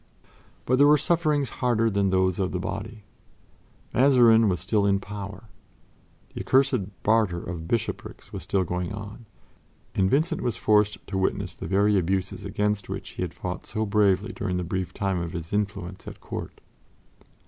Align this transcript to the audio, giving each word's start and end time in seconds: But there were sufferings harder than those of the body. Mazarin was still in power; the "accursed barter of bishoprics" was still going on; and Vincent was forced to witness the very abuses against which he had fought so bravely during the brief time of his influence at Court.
But 0.65 0.79
there 0.79 0.87
were 0.87 0.97
sufferings 0.97 1.49
harder 1.61 1.87
than 1.87 2.09
those 2.09 2.39
of 2.39 2.51
the 2.53 2.59
body. 2.59 3.03
Mazarin 3.93 4.49
was 4.49 4.59
still 4.59 4.83
in 4.87 4.99
power; 4.99 5.43
the 6.33 6.41
"accursed 6.41 7.03
barter 7.03 7.39
of 7.39 7.67
bishoprics" 7.67 8.33
was 8.33 8.41
still 8.41 8.63
going 8.63 8.93
on; 8.93 9.27
and 9.93 10.09
Vincent 10.09 10.41
was 10.41 10.57
forced 10.57 11.05
to 11.05 11.19
witness 11.19 11.53
the 11.55 11.67
very 11.67 11.99
abuses 11.99 12.43
against 12.43 12.89
which 12.89 13.09
he 13.09 13.21
had 13.21 13.35
fought 13.35 13.67
so 13.67 13.85
bravely 13.85 14.33
during 14.33 14.57
the 14.57 14.63
brief 14.63 14.91
time 14.91 15.21
of 15.21 15.33
his 15.33 15.53
influence 15.53 16.07
at 16.07 16.19
Court. 16.19 16.61